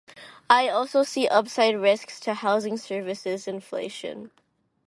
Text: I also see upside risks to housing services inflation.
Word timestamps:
I 0.49 0.67
also 0.67 1.03
see 1.03 1.27
upside 1.27 1.79
risks 1.79 2.19
to 2.21 2.33
housing 2.33 2.75
services 2.75 3.47
inflation. 3.47 4.31